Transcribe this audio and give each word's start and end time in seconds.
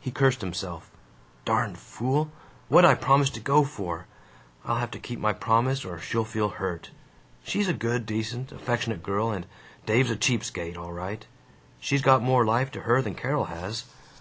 He 0.00 0.10
cursed 0.10 0.40
himself: 0.40 0.90
"Darned 1.44 1.78
fool, 1.78 2.32
what 2.68 2.82
'd 2.82 2.86
I 2.86 2.94
promise 2.96 3.30
to 3.30 3.38
go 3.38 3.62
for? 3.62 4.06
I'll 4.64 4.78
have 4.80 4.90
to 4.90 4.98
keep 4.98 5.20
my 5.20 5.32
promise, 5.32 5.84
or 5.84 6.00
she'll 6.00 6.24
feel 6.24 6.48
hurt. 6.48 6.90
She's 7.44 7.68
a 7.68 7.72
good, 7.72 8.06
decent, 8.06 8.50
affectionate 8.50 9.04
girl, 9.04 9.30
and 9.30 9.46
Dave's 9.86 10.10
a 10.10 10.16
cheap 10.16 10.42
skate, 10.42 10.76
all 10.76 10.92
right. 10.92 11.24
She's 11.78 12.02
got 12.02 12.24
more 12.24 12.44
life 12.44 12.72
to 12.72 12.80
her 12.80 13.00
than 13.00 13.14
Carol 13.14 13.44
has. 13.44 13.84